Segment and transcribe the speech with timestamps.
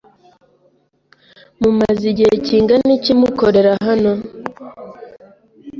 [1.61, 4.11] Mumaze igihe kingana iki mukorera hano?